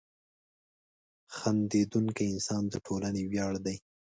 •خندېدونکی 1.37 2.25
انسان 2.33 2.63
د 2.69 2.75
ټولنې 2.85 3.23
ویاړ 3.31 3.53
دی. 3.65 3.77